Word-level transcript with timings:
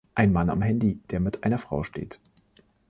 Ein 0.15 0.33
Mann 0.33 0.49
am 0.49 0.63
Handy, 0.63 0.95
der 1.11 1.19
mit 1.19 1.43
einer 1.43 1.59
Frau 1.59 1.83
steht. 1.83 2.19